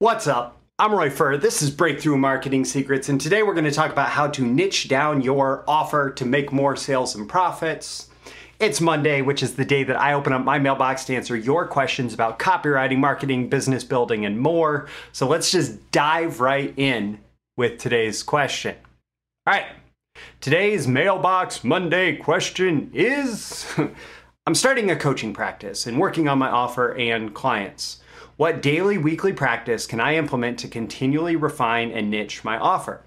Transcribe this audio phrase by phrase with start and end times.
[0.00, 0.56] What's up?
[0.78, 1.36] I'm Roy Furr.
[1.36, 4.88] This is Breakthrough Marketing Secrets, and today we're going to talk about how to niche
[4.88, 8.08] down your offer to make more sales and profits.
[8.58, 11.68] It's Monday, which is the day that I open up my mailbox to answer your
[11.68, 14.88] questions about copywriting, marketing, business building, and more.
[15.12, 17.18] So let's just dive right in
[17.58, 18.76] with today's question.
[19.46, 19.66] All right,
[20.40, 23.66] today's Mailbox Monday question is
[24.46, 28.00] I'm starting a coaching practice and working on my offer and clients.
[28.40, 33.02] What daily, weekly practice can I implement to continually refine and niche my offer?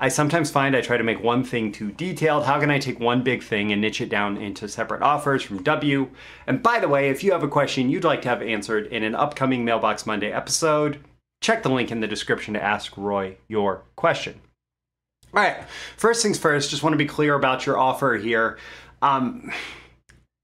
[0.00, 2.46] I sometimes find I try to make one thing too detailed.
[2.46, 5.62] How can I take one big thing and niche it down into separate offers from
[5.62, 6.08] W?
[6.46, 9.02] And by the way, if you have a question you'd like to have answered in
[9.02, 11.04] an upcoming Mailbox Monday episode,
[11.42, 14.40] check the link in the description to ask Roy your question.
[15.34, 15.64] All right,
[15.98, 18.56] first things first, just want to be clear about your offer here.
[19.02, 19.52] Um,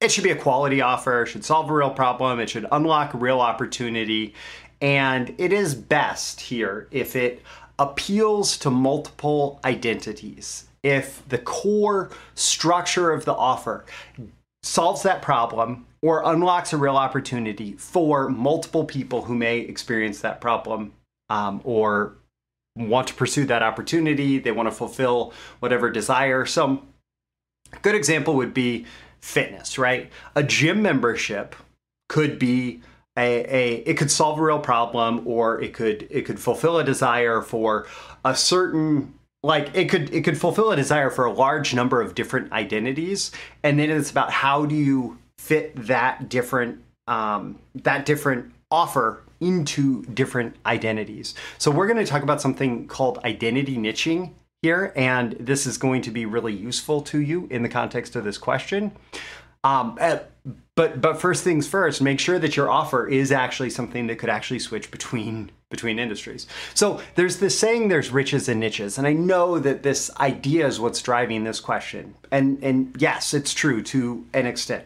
[0.05, 3.15] it should be a quality offer, it should solve a real problem, it should unlock
[3.15, 4.35] a real opportunity.
[4.81, 7.43] And it is best here if it
[7.79, 10.67] appeals to multiple identities.
[10.83, 13.87] If the core structure of the offer
[14.63, 20.41] solves that problem or unlocks a real opportunity for multiple people who may experience that
[20.41, 20.93] problem
[21.31, 22.17] um, or
[22.77, 26.45] want to pursue that opportunity, they want to fulfill whatever desire.
[26.45, 26.89] Some
[27.81, 28.85] good example would be
[29.25, 30.13] fitness, right?
[30.37, 31.57] A gym membership
[32.11, 32.83] could be
[33.17, 36.85] a, a it could solve a real problem or it could it could fulfill a
[36.85, 37.87] desire for
[38.25, 42.15] a certain like it could it could fulfill a desire for a large number of
[42.15, 43.31] different identities
[43.63, 50.03] and then it's about how do you fit that different um, that different offer into
[50.07, 54.33] different identities so we're going to talk about something called identity niching
[54.65, 58.25] here, and this is going to be really useful to you in the context of
[58.25, 58.93] this question.
[59.63, 60.19] Um, uh,
[60.75, 64.31] but but first things first, make sure that your offer is actually something that could
[64.31, 66.47] actually switch between between industries.
[66.73, 70.81] So there's this saying there's riches and niches, and I know that this idea is
[70.81, 72.15] what's driving this question.
[72.31, 74.85] And and yes, it's true to an extent.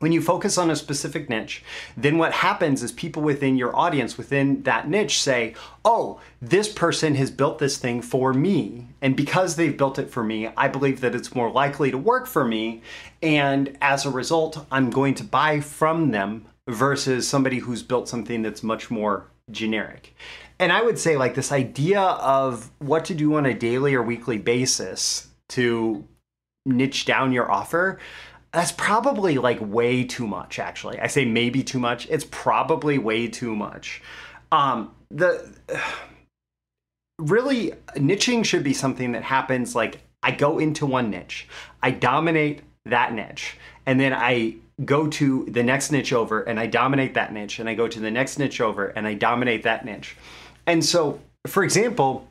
[0.00, 1.62] When you focus on a specific niche,
[1.94, 7.16] then what happens is people within your audience, within that niche, say, Oh, this person
[7.16, 8.88] has built this thing for me.
[9.02, 12.26] And because they've built it for me, I believe that it's more likely to work
[12.26, 12.80] for me.
[13.22, 18.40] And as a result, I'm going to buy from them versus somebody who's built something
[18.40, 20.14] that's much more generic.
[20.58, 24.02] And I would say, like, this idea of what to do on a daily or
[24.02, 26.06] weekly basis to
[26.64, 27.98] niche down your offer
[28.52, 30.98] that's probably like way too much, actually.
[30.98, 32.08] I say maybe too much.
[32.10, 34.02] It's probably way too much.
[34.50, 35.48] Um, the
[37.18, 41.46] really niching should be something that happens like I go into one niche,
[41.82, 43.56] I dominate that niche,
[43.86, 47.68] and then I go to the next niche over and I dominate that niche, and
[47.68, 50.16] I go to the next niche over and I dominate that niche.
[50.66, 52.26] And so, for example,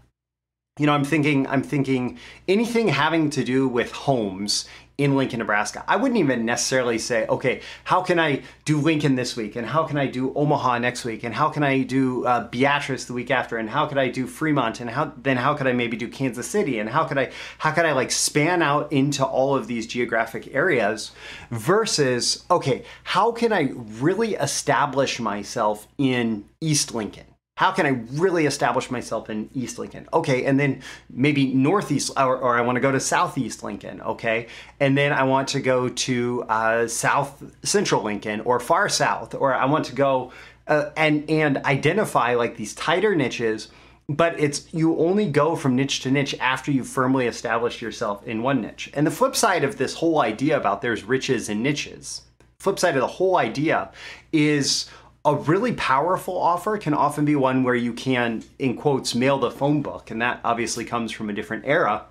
[0.80, 4.66] you know, I'm thinking, I'm thinking anything having to do with homes
[5.00, 5.82] in Lincoln, Nebraska.
[5.88, 9.56] I wouldn't even necessarily say, okay, how can I do Lincoln this week?
[9.56, 11.24] And how can I do Omaha next week?
[11.24, 13.58] And how can I do uh, Beatrice the week after?
[13.58, 14.82] And how could I do Fremont?
[14.82, 16.80] And how then how could I maybe do Kansas City?
[16.80, 20.54] And how could I how could I like span out into all of these geographic
[20.54, 21.12] areas
[21.50, 23.72] versus okay, how can I
[24.02, 27.29] really establish myself in East Lincoln?
[27.60, 30.08] How can I really establish myself in East Lincoln?
[30.14, 34.48] Okay, and then maybe Northeast, or, or I want to go to Southeast Lincoln, okay?
[34.80, 39.54] And then I want to go to uh, South Central Lincoln or far South, or
[39.54, 40.32] I want to go
[40.68, 43.68] uh, and, and identify like these tighter niches
[44.08, 48.42] but it's you only go from niche to niche after you've firmly established yourself in
[48.42, 48.90] one niche.
[48.96, 52.24] And the flip side of this whole idea about there's riches and niches,
[52.60, 53.92] flip side of the whole idea
[54.34, 54.90] is
[55.26, 59.52] a really powerful offer can often be one where you can, in quotes, mail the
[59.52, 60.12] phone book.
[60.12, 62.06] And that obviously comes from a different era.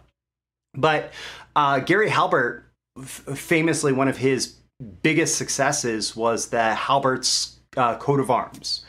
[0.75, 1.13] But
[1.57, 2.65] uh, Gary Halbert,
[3.03, 4.55] famously, one of his
[5.03, 8.85] biggest successes was the Halbert's uh, coat of arms.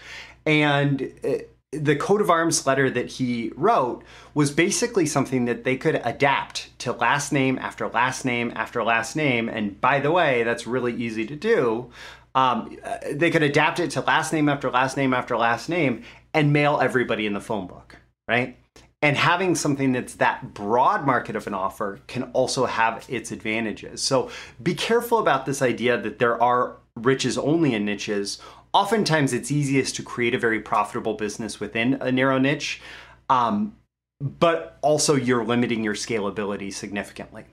[0.46, 1.30] And uh,
[1.72, 4.04] the coat of arms letter that he wrote
[4.34, 9.16] was basically something that they could adapt to last name after last name after last
[9.16, 9.48] name.
[9.48, 11.92] And by the way, that's really easy to do
[12.36, 12.78] um,
[13.12, 16.04] they could adapt it to last name after last name after last name
[16.34, 17.98] and mail everybody in the phone book,
[18.28, 18.58] right?
[19.02, 24.02] And having something that's that broad market of an offer can also have its advantages.
[24.02, 24.30] So
[24.62, 28.40] be careful about this idea that there are riches only in niches.
[28.74, 32.82] Oftentimes, it's easiest to create a very profitable business within a narrow niche,
[33.30, 33.76] um,
[34.20, 37.46] but also you're limiting your scalability significantly.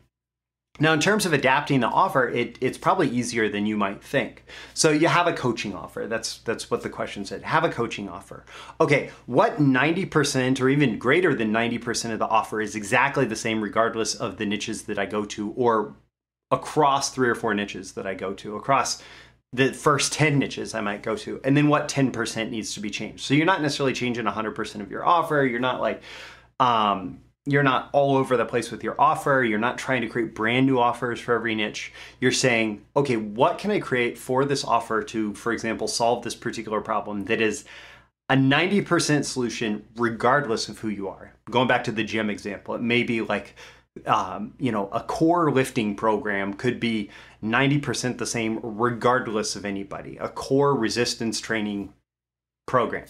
[0.79, 4.45] Now, in terms of adapting the offer, it, it's probably easier than you might think.
[4.75, 6.07] So you have a coaching offer.
[6.07, 7.43] That's that's what the question said.
[7.43, 8.45] Have a coaching offer.
[8.81, 13.63] Okay, what 90% or even greater than 90% of the offer is exactly the same
[13.63, 15.95] regardless of the niches that I go to or
[16.51, 19.03] across three or four niches that I go to, across
[19.53, 22.91] the first 10 niches I might go to, and then what 10% needs to be
[22.91, 23.25] changed.
[23.25, 25.45] So you're not necessarily changing 100% of your offer.
[25.45, 26.03] You're not like,
[26.61, 29.45] um, you're not all over the place with your offer.
[29.45, 31.93] You're not trying to create brand new offers for every niche.
[32.21, 36.35] You're saying, okay, what can I create for this offer to, for example, solve this
[36.35, 37.65] particular problem that is
[38.29, 41.33] a 90% solution regardless of who you are.
[41.49, 43.55] Going back to the gym example, it may be like,
[44.07, 47.11] um, you know, a core lifting program could be
[47.43, 50.17] 90% the same regardless of anybody.
[50.17, 51.93] A core resistance training
[52.67, 53.07] program.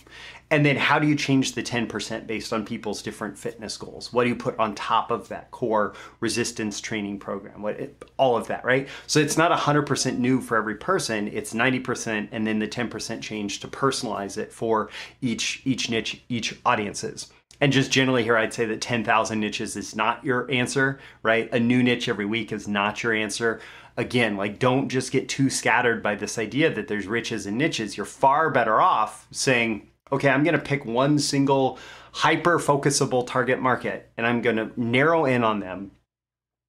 [0.51, 4.13] And then how do you change the 10% based on people's different fitness goals?
[4.13, 7.63] What do you put on top of that core resistance training program?
[7.63, 8.87] What it, all of that, right?
[9.07, 13.61] So it's not 100% new for every person, it's 90% and then the 10% change
[13.61, 17.33] to personalize it for each each niche, each audiences.
[17.61, 21.53] And just generally here I'd say that 10,000 niches is not your answer, right?
[21.53, 23.61] A new niche every week is not your answer
[23.97, 27.97] again, like don't just get too scattered by this idea that there's riches and niches.
[27.97, 31.79] You're far better off saying, okay, I'm going to pick one single
[32.13, 35.93] hyper focusable target market and I'm going to narrow in on them.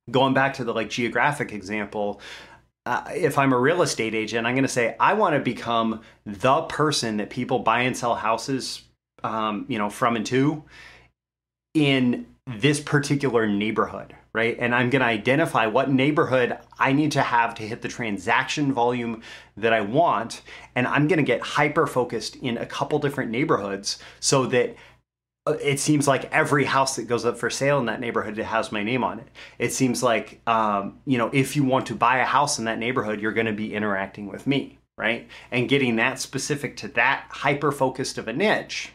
[0.10, 2.22] Going back to the like geographic example,
[2.86, 6.02] uh, if I'm a real estate agent, I'm going to say I want to become
[6.26, 8.84] the person that people buy and sell houses,
[9.24, 10.64] um, you know, from and to
[11.74, 14.58] in this particular neighborhood, right?
[14.60, 18.72] And I'm going to identify what neighborhood I need to have to hit the transaction
[18.72, 19.22] volume
[19.58, 20.42] that I want.
[20.74, 24.76] And I'm going to get hyper focused in a couple different neighborhoods so that
[25.46, 28.72] uh, it seems like every house that goes up for sale in that neighborhood has
[28.72, 29.28] my name on it.
[29.60, 32.80] It seems like, um, you know, if you want to buy a house in that
[32.80, 35.28] neighborhood, you're going to be interacting with me, right?
[35.52, 38.94] And getting that specific to that hyper focused of a niche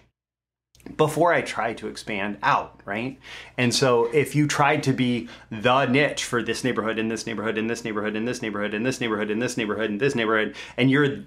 [0.96, 3.19] before I try to expand out, right?
[3.56, 7.56] And so if you tried to be the niche for this neighborhood, in this neighborhood,
[7.56, 10.55] in this neighborhood, in this neighborhood, in this neighborhood, in this neighborhood, in this neighborhood,
[10.76, 11.25] and you're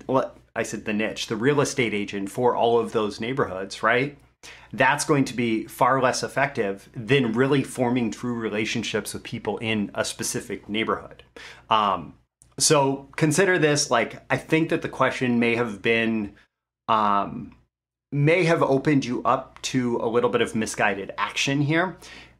[0.55, 4.17] I said the niche, the real estate agent for all of those neighborhoods, right?
[4.71, 9.91] That's going to be far less effective than really forming true relationships with people in
[9.95, 11.23] a specific neighborhood.
[11.69, 12.13] Um,
[12.57, 16.35] so consider this like I think that the question may have been
[16.87, 17.55] um,
[18.15, 21.97] may have opened you up to a little bit of misguided action here.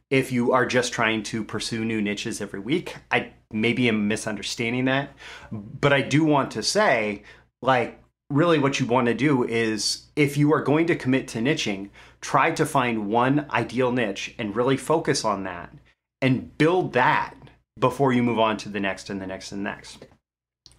[0.08, 4.86] If you are just trying to pursue new niches every week, I maybe am misunderstanding
[4.86, 5.10] that.
[5.52, 7.24] But I do want to say,
[7.60, 11.40] like, really what you want to do is if you are going to commit to
[11.40, 11.90] niching,
[12.22, 15.74] try to find one ideal niche and really focus on that
[16.22, 17.34] and build that
[17.78, 20.06] before you move on to the next and the next and the next.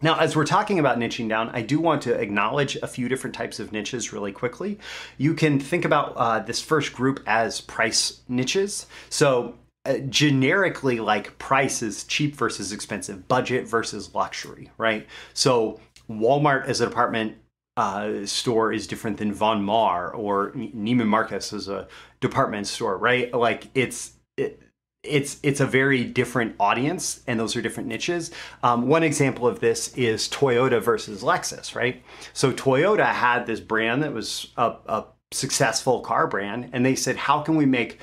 [0.01, 3.35] Now, as we're talking about niching down, I do want to acknowledge a few different
[3.35, 4.77] types of niches really quickly.
[5.17, 8.85] You can think about uh, this first group as price niches.
[9.09, 9.55] So,
[9.85, 15.07] uh, generically, like price is cheap versus expensive, budget versus luxury, right?
[15.33, 15.79] So,
[16.09, 17.37] Walmart as a department
[17.75, 21.87] uh, store is different than Von Maur or Neiman Marcus as a
[22.19, 23.33] department store, right?
[23.33, 24.61] Like, it's it,
[25.03, 28.31] it's it's a very different audience and those are different niches.
[28.63, 32.03] Um, one example of this is toyota versus lexus right?
[32.33, 37.15] So toyota had this brand that was a, a successful car brand and they said
[37.15, 37.99] how can we make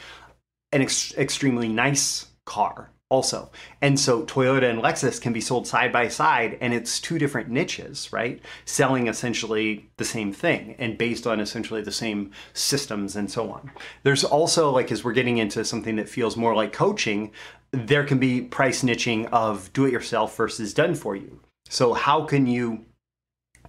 [0.73, 3.51] an ex- extremely nice car also.
[3.81, 7.49] And so Toyota and Lexus can be sold side by side and it's two different
[7.49, 8.41] niches, right?
[8.65, 13.71] Selling essentially the same thing and based on essentially the same systems and so on.
[14.03, 17.31] There's also like as we're getting into something that feels more like coaching,
[17.71, 21.41] there can be price niching of do it yourself versus done for you.
[21.69, 22.87] So how can you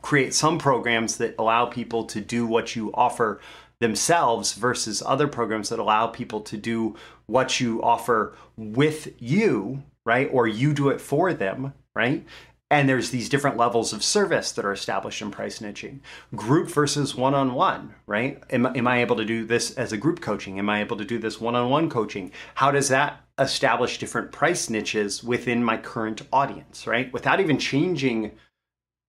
[0.01, 3.41] create some programs that allow people to do what you offer
[3.79, 10.29] themselves versus other programs that allow people to do what you offer with you, right?
[10.31, 12.25] Or you do it for them, right?
[12.71, 15.99] And there's these different levels of service that are established in price niching.
[16.35, 18.41] Group versus one on one, right?
[18.49, 20.57] Am, am I able to do this as a group coaching?
[20.57, 22.31] Am I able to do this one on one coaching?
[22.55, 27.13] How does that establish different price niches within my current audience, right?
[27.13, 28.31] Without even changing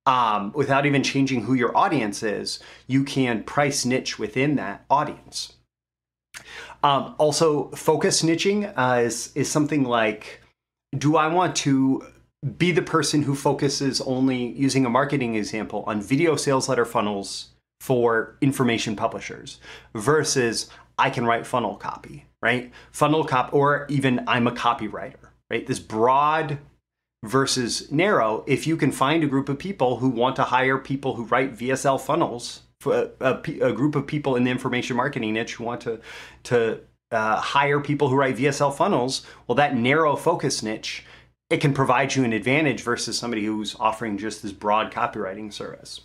[0.07, 5.55] um, without even changing who your audience is, you can price niche within that audience.
[6.83, 10.41] Um, also, focus niching uh, is, is something like
[10.97, 12.07] do I want to
[12.59, 17.49] be the person who focuses only using a marketing example on video sales letter funnels
[17.81, 19.59] for information publishers
[19.95, 22.73] versus I can write funnel copy, right?
[22.93, 25.67] Funnel copy, or even I'm a copywriter, right?
[25.67, 26.59] This broad
[27.25, 28.45] versus narrow.
[28.47, 31.57] If you can find a group of people who want to hire people who write
[31.57, 35.65] VSL funnels, for a, a, a group of people in the information marketing niche who
[35.65, 36.01] want to
[36.45, 36.81] to
[37.11, 41.05] uh, hire people who write VSL funnels, well, that narrow focus niche,
[41.51, 46.01] it can provide you an advantage versus somebody who's offering just this broad copywriting service.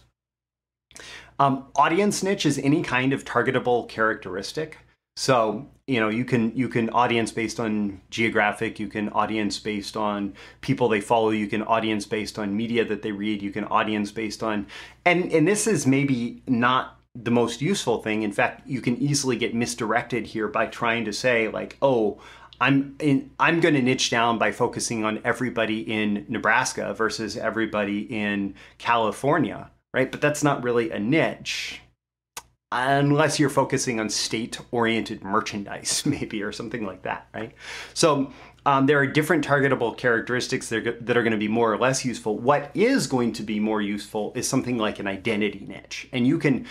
[1.39, 4.77] Um, audience niche is any kind of targetable characteristic.
[5.15, 9.97] So you know you can you can audience based on geographic, you can audience based
[9.97, 13.65] on people they follow, you can audience based on media that they read, you can
[13.65, 14.67] audience based on,
[15.05, 18.23] and and this is maybe not the most useful thing.
[18.23, 22.21] In fact, you can easily get misdirected here by trying to say like, oh,
[22.61, 28.01] I'm in, I'm going to niche down by focusing on everybody in Nebraska versus everybody
[28.01, 30.09] in California, right?
[30.09, 31.81] But that's not really a niche
[32.71, 37.53] unless you're focusing on state-oriented merchandise maybe or something like that, right?
[37.93, 38.31] So
[38.65, 41.77] um, there are different targetable characteristics that are, that are going to be more or
[41.77, 42.37] less useful.
[42.37, 46.07] What is going to be more useful is something like an identity niche.
[46.13, 46.67] And you can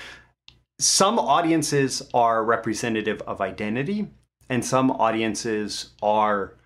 [0.80, 4.08] some audiences are representative of identity,
[4.48, 6.56] and some audiences are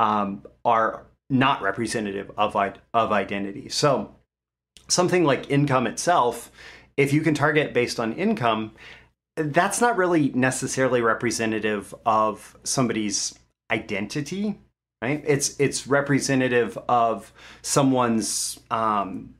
[0.00, 2.56] um, are not representative of
[2.92, 3.68] of identity.
[3.68, 4.16] So
[4.88, 6.50] something like income itself,
[7.00, 8.72] if you can target based on income,
[9.36, 13.38] that's not really necessarily representative of somebody's
[13.70, 14.58] identity,
[15.00, 15.24] right?
[15.26, 19.34] It's it's representative of someone's um,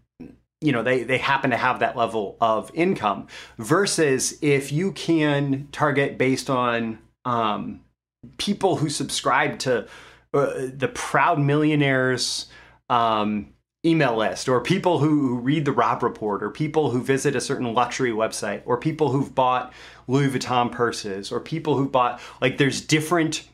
[0.62, 3.26] you know they they happen to have that level of income
[3.58, 7.80] versus if you can target based on um,
[8.38, 9.86] people who subscribe to
[10.32, 12.46] uh, the proud millionaires
[12.88, 13.52] um,
[13.84, 17.72] email list or people who read the Robb report or people who visit a certain
[17.72, 19.72] luxury website or people who've bought
[20.06, 23.48] louis vuitton purses or people who've bought like there's different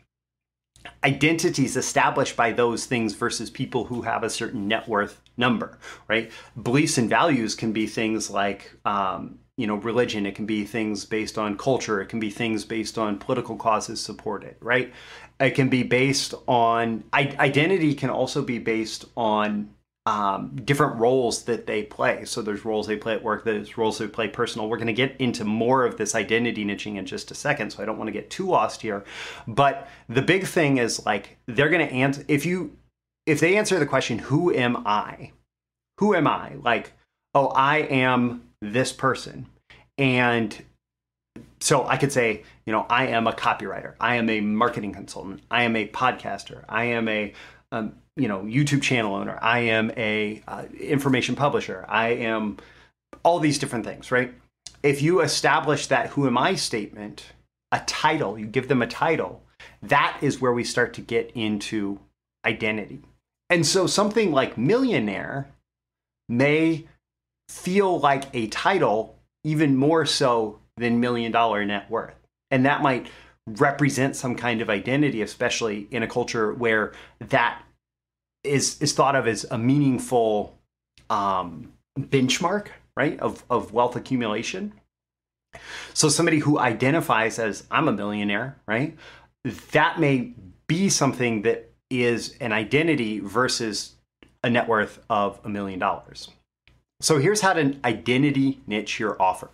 [1.04, 5.78] identities established by those things versus people who have a certain net worth number,
[6.08, 6.30] right?
[6.60, 10.26] Beliefs and values can be things like, um, you know, religion.
[10.26, 12.00] It can be things based on culture.
[12.00, 14.92] It can be things based on political causes supported, right?
[15.40, 17.94] It can be based on I- identity.
[17.94, 19.70] Can also be based on
[20.06, 22.24] um, different roles that they play.
[22.24, 24.68] So there's roles they play at work, there's roles they play personal.
[24.68, 27.82] We're going to get into more of this identity niching in just a second, so
[27.82, 29.04] I don't want to get too lost here.
[29.48, 32.76] But the big thing is like they're going to answer if you
[33.26, 35.32] if they answer the question, "Who am I?"
[35.98, 36.52] Who am I?
[36.62, 36.92] Like,
[37.34, 39.46] oh, I am this person,
[39.96, 40.62] and
[41.60, 45.42] so I could say, you know, I am a copywriter, I am a marketing consultant,
[45.50, 47.32] I am a podcaster, I am a
[47.72, 49.38] um, you know YouTube channel owner.
[49.40, 51.84] I am a uh, information publisher.
[51.88, 52.58] I am
[53.22, 54.32] all these different things, right?
[54.82, 57.26] If you establish that who am I statement,
[57.72, 59.42] a title, you give them a title,
[59.82, 61.98] that is where we start to get into
[62.44, 63.02] identity.
[63.50, 65.48] And so something like millionaire
[66.28, 66.86] may
[67.48, 72.14] feel like a title even more so than million dollar net worth.
[72.50, 73.08] And that might
[73.46, 77.62] represent some kind of identity, especially in a culture where that
[78.44, 80.58] is is thought of as a meaningful
[81.10, 84.72] um, benchmark, right, of of wealth accumulation.
[85.94, 88.96] So somebody who identifies as I'm a millionaire, right,
[89.72, 90.34] that may
[90.66, 93.94] be something that is an identity versus
[94.42, 96.30] a net worth of a million dollars.
[97.00, 99.50] So here's how to identity niche your offer.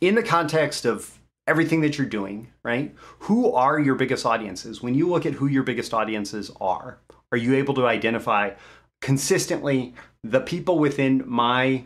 [0.00, 1.17] In the context of
[1.48, 2.94] everything that you're doing, right?
[3.20, 4.82] Who are your biggest audiences?
[4.82, 7.00] When you look at who your biggest audiences are,
[7.32, 8.50] are you able to identify
[9.00, 11.84] consistently the people within my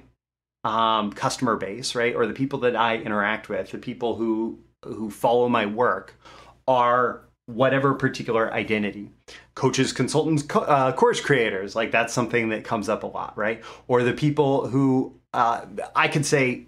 [0.65, 5.11] um, customer base, right, or the people that I interact with, the people who who
[5.11, 6.19] follow my work,
[6.67, 9.11] are whatever particular identity.
[9.55, 13.63] Coaches, consultants, co- uh, course creators, like that's something that comes up a lot, right?
[13.87, 16.67] Or the people who uh, I could say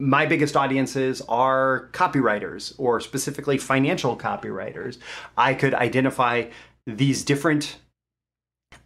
[0.00, 4.98] my biggest audiences are copywriters or specifically financial copywriters.
[5.36, 6.50] I could identify
[6.86, 7.78] these different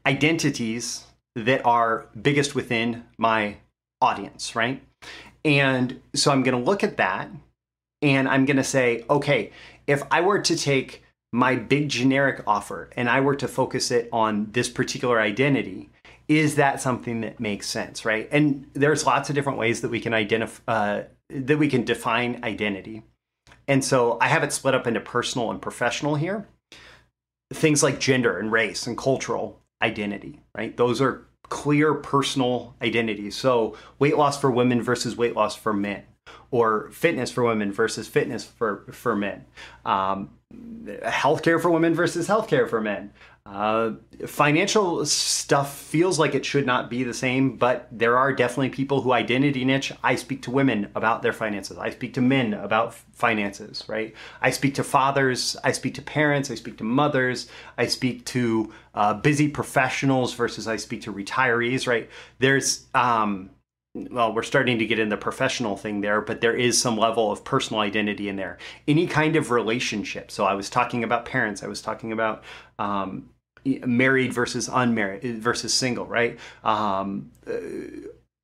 [0.06, 1.04] identities
[1.36, 3.56] that are biggest within my
[4.00, 4.82] audience, right?
[5.44, 7.28] And so I'm going to look at that
[8.00, 9.52] and I'm going to say, okay,
[9.86, 14.08] if I were to take my big generic offer and I were to focus it
[14.12, 15.90] on this particular identity,
[16.38, 18.28] is that something that makes sense, right?
[18.30, 22.40] And there's lots of different ways that we can identify uh, that we can define
[22.44, 23.02] identity.
[23.68, 26.46] And so I have it split up into personal and professional here.
[27.52, 30.76] Things like gender and race and cultural identity, right?
[30.76, 33.36] Those are clear personal identities.
[33.36, 36.02] So weight loss for women versus weight loss for men,
[36.50, 39.44] or fitness for women versus fitness for for men,
[39.84, 40.30] um,
[41.04, 43.12] healthcare for women versus healthcare for men,
[43.44, 43.94] Uh,
[44.26, 49.02] financial stuff feels like it should not be the same, but there are definitely people
[49.02, 49.92] who identity niche.
[50.02, 51.76] I speak to women about their finances.
[51.76, 54.14] I speak to men about finances, right?
[54.40, 55.56] I speak to fathers.
[55.64, 56.52] I speak to parents.
[56.52, 57.48] I speak to mothers.
[57.76, 62.08] I speak to uh, busy professionals versus I speak to retirees, right?
[62.38, 63.50] There's, um,
[63.94, 67.30] well, we're starting to get in the professional thing there, but there is some level
[67.30, 68.56] of personal identity in there.
[68.86, 70.30] Any kind of relationship.
[70.30, 71.62] So I was talking about parents.
[71.62, 72.44] I was talking about
[72.78, 73.28] um,
[73.64, 76.38] married versus unmarried versus single, right?
[76.64, 77.52] Um, uh,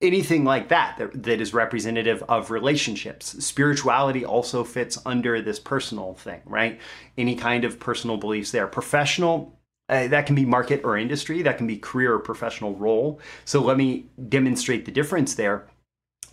[0.00, 3.44] anything like that, that that is representative of relationships.
[3.44, 6.80] Spirituality also fits under this personal thing, right?
[7.16, 8.66] Any kind of personal beliefs there.
[8.66, 9.54] Professional.
[9.90, 13.18] Uh, that can be market or industry, that can be career or professional role.
[13.46, 15.66] So, let me demonstrate the difference there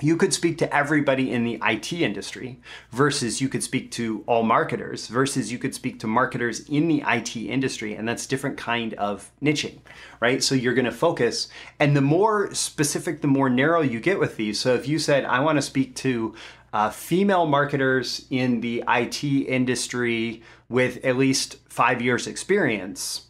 [0.01, 2.59] you could speak to everybody in the IT industry
[2.91, 7.01] versus you could speak to all marketers versus you could speak to marketers in the
[7.07, 9.79] IT industry and that's different kind of niching,
[10.19, 10.43] right?
[10.43, 11.47] So you're going to focus
[11.79, 14.59] and the more specific the more narrow you get with these.
[14.59, 16.35] So if you said I want to speak to
[16.73, 23.27] uh, female marketers in the IT industry with at least 5 years experience,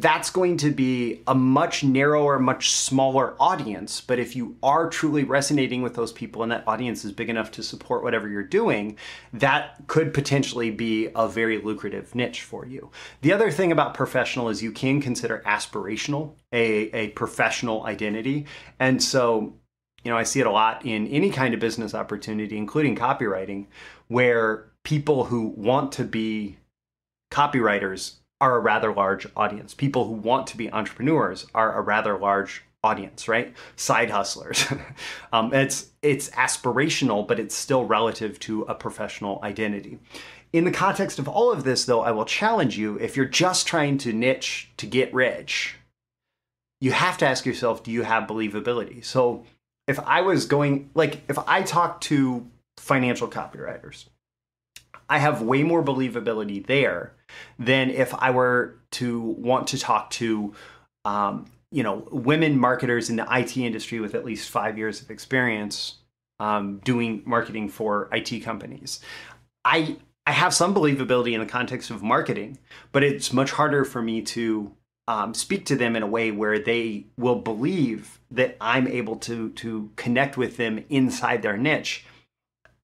[0.00, 4.00] that's going to be a much narrower, much smaller audience.
[4.00, 7.50] But if you are truly resonating with those people and that audience is big enough
[7.52, 8.96] to support whatever you're doing,
[9.32, 12.90] that could potentially be a very lucrative niche for you.
[13.22, 18.46] The other thing about professional is you can consider aspirational a, a professional identity.
[18.78, 19.54] And so,
[20.04, 23.66] you know, I see it a lot in any kind of business opportunity, including copywriting,
[24.06, 26.56] where people who want to be
[27.32, 29.74] copywriters are a rather large audience.
[29.74, 33.54] People who want to be entrepreneurs are a rather large audience, right?
[33.76, 34.66] Side hustlers.
[35.32, 39.98] um, it's it's aspirational, but it's still relative to a professional identity.
[40.52, 43.66] In the context of all of this, though, I will challenge you if you're just
[43.66, 45.76] trying to niche to get rich,
[46.80, 49.04] you have to ask yourself, do you have believability?
[49.04, 49.44] So
[49.86, 52.46] if I was going, like, if I talk to
[52.78, 54.06] financial copywriters,
[55.08, 57.12] I have way more believability there
[57.58, 60.54] than if I were to want to talk to,
[61.04, 65.10] um, you know, women marketers in the IT industry with at least five years of
[65.10, 65.96] experience
[66.40, 69.00] um, doing marketing for IT companies.
[69.64, 72.58] I I have some believability in the context of marketing,
[72.92, 74.72] but it's much harder for me to
[75.06, 79.50] um, speak to them in a way where they will believe that I'm able to
[79.50, 82.04] to connect with them inside their niche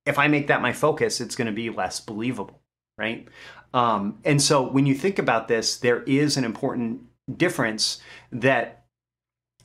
[0.06, 2.60] if I make that my focus, it's going to be less believable,
[2.98, 3.26] right?
[3.72, 7.02] Um, and so when you think about this, there is an important
[7.36, 8.84] difference that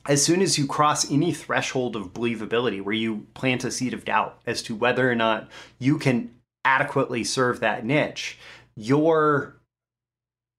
[0.08, 4.04] as soon as you cross any threshold of believability where you plant a seed of
[4.04, 5.48] doubt as to whether or not
[5.78, 6.30] you can
[6.64, 8.38] adequately serve that niche,
[8.76, 9.56] your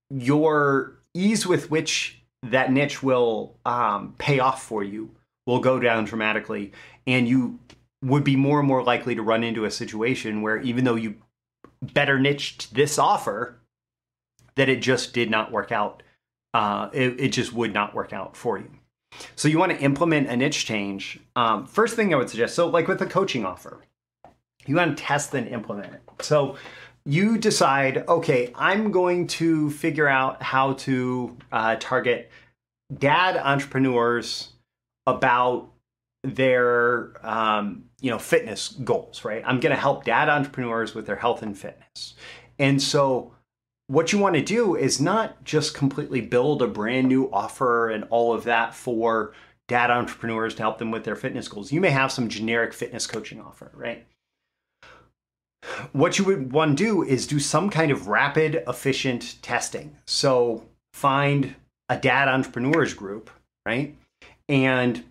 [0.09, 5.09] your ease with which that niche will um, pay off for you
[5.47, 6.71] will go down dramatically,
[7.07, 7.59] and you
[8.03, 11.15] would be more and more likely to run into a situation where even though you
[11.81, 13.59] better niched this offer,
[14.55, 16.03] that it just did not work out.
[16.53, 18.69] Uh, it, it, just would not work out for you.
[19.37, 21.17] So you want to implement a niche change.
[21.35, 23.81] Um, first thing I would suggest, so like with a coaching offer,
[24.65, 26.01] you want to test and implement it.
[26.19, 26.57] So
[27.05, 32.29] you decide, okay, I'm going to figure out how to uh, target
[32.93, 34.49] dad entrepreneurs
[35.07, 35.71] about
[36.23, 39.43] their um, you know fitness goals right?
[39.45, 42.15] I'm going to help dad entrepreneurs with their health and fitness.
[42.59, 43.33] And so
[43.87, 48.05] what you want to do is not just completely build a brand new offer and
[48.09, 49.33] all of that for
[49.67, 51.71] dad entrepreneurs to help them with their fitness goals.
[51.71, 54.05] You may have some generic fitness coaching offer right?
[55.91, 59.97] What you would want to do is do some kind of rapid efficient testing.
[60.07, 61.55] So find
[61.89, 63.29] a dad entrepreneurs group
[63.65, 63.95] right?
[64.47, 65.03] And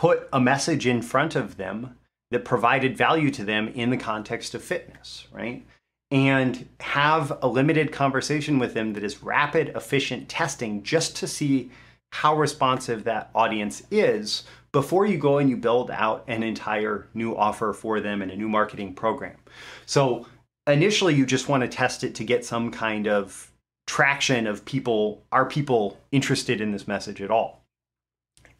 [0.00, 1.94] put a message in front of them
[2.30, 5.66] that provided value to them in the context of fitness, right?
[6.10, 11.70] And have a limited conversation with them that is rapid, efficient testing just to see
[12.12, 17.36] how responsive that audience is before you go and you build out an entire new
[17.36, 19.36] offer for them and a new marketing program.
[19.84, 20.24] So
[20.66, 23.52] initially, you just want to test it to get some kind of
[23.86, 27.59] traction of people, are people interested in this message at all?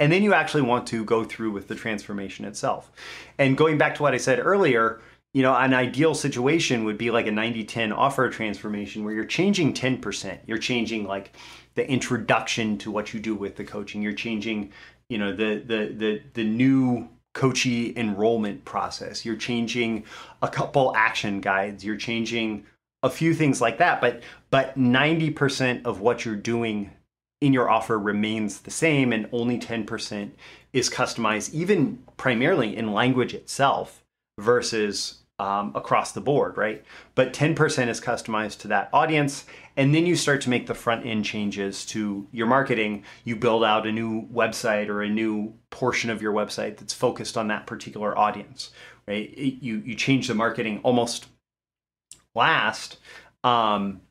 [0.01, 2.91] And then you actually want to go through with the transformation itself.
[3.39, 5.01] And going back to what I said earlier,
[5.35, 9.25] you know, an ideal situation would be like a 90 10 offer transformation where you're
[9.27, 10.39] changing 10%.
[10.47, 11.37] You're changing like
[11.75, 14.03] the introduction to what you do with the coaching.
[14.03, 14.73] You're changing,
[15.09, 19.25] you know, the the the the new coachee enrollment process.
[19.25, 20.05] You're changing
[20.43, 21.85] a couple action guides.
[21.85, 22.65] You're changing
[23.03, 26.91] a few things like that, but but 90% of what you're doing
[27.40, 30.31] in your offer remains the same and only 10%
[30.72, 34.05] is customized even primarily in language itself
[34.38, 36.85] versus um, across the board, right?
[37.14, 39.46] But 10% is customized to that audience.
[39.74, 43.05] And then you start to make the front end changes to your marketing.
[43.24, 47.38] You build out a new website or a new portion of your website that's focused
[47.38, 48.70] on that particular audience,
[49.09, 49.31] right?
[49.37, 51.26] You, you change the marketing almost
[52.35, 52.98] last
[53.42, 54.03] um,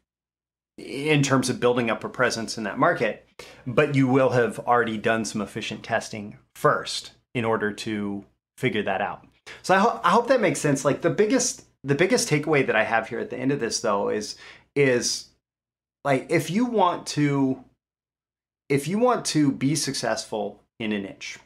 [0.80, 3.28] in terms of building up a presence in that market,
[3.68, 8.26] but you will have already done some efficient testing first in order to
[8.58, 9.26] figure that out.
[9.62, 10.86] So I, ho- I hope that makes sense.
[10.86, 13.80] Like the biggest the biggest takeaway that I have here at the end of this
[13.80, 14.36] though is
[14.76, 15.30] is
[16.04, 17.64] like if you want to
[18.68, 21.40] if you want to be successful in a niche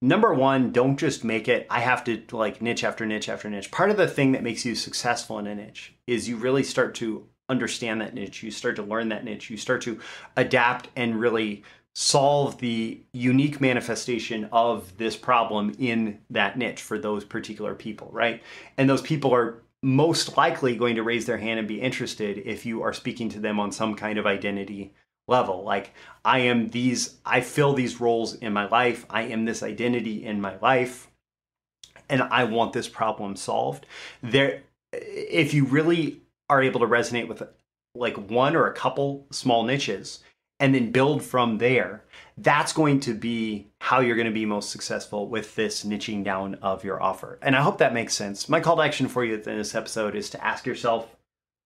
[0.00, 3.70] number one don't just make it i have to like niche after niche after niche
[3.70, 6.94] part of the thing that makes you successful in a niche is you really start
[6.94, 10.00] to understand that niche you start to learn that niche you start to
[10.36, 11.62] adapt and really
[11.94, 18.42] solve the unique manifestation of this problem in that niche for those particular people, right?
[18.78, 22.64] And those people are most likely going to raise their hand and be interested if
[22.64, 24.94] you are speaking to them on some kind of identity
[25.28, 25.64] level.
[25.64, 25.92] Like,
[26.24, 30.40] I am these, I fill these roles in my life, I am this identity in
[30.40, 31.10] my life,
[32.08, 33.86] and I want this problem solved.
[34.22, 34.62] There,
[34.92, 37.42] if you really are able to resonate with
[37.94, 40.20] like one or a couple small niches,
[40.60, 42.04] and then build from there.
[42.38, 46.54] That's going to be how you're going to be most successful with this niching down
[46.56, 47.38] of your offer.
[47.42, 48.48] And I hope that makes sense.
[48.48, 51.14] My call to action for you in this episode is to ask yourself,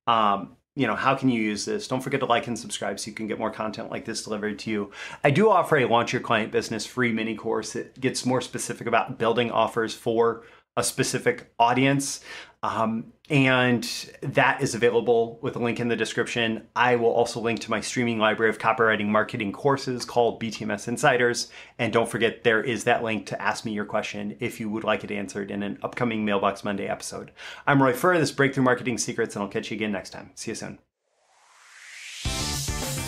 [0.07, 1.89] um, you know, how can you use this?
[1.89, 4.59] Don't forget to like and subscribe so you can get more content like this delivered
[4.61, 4.93] to you.
[5.23, 8.87] I do offer a Launch Your Client Business free mini course that gets more specific
[8.87, 10.43] about building offers for
[10.77, 12.21] a specific audience.
[12.63, 13.85] Um, and
[14.23, 16.67] that is available with a link in the description.
[16.75, 21.49] I will also link to my streaming library of copywriting marketing courses called BTMS Insiders.
[21.79, 24.85] And don't forget, there is that link to ask me your question if you would
[24.85, 27.31] like it answered in an upcoming Mailbox Monday episode.
[27.67, 30.31] I'm Roy Furr, this Breakthrough Marketing Secrets, and I'll catch you again next time.
[30.35, 30.79] See you soon.